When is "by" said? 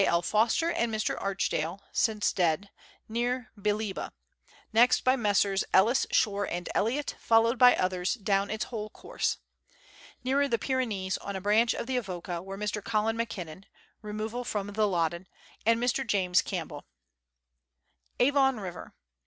5.03-5.15, 7.59-7.75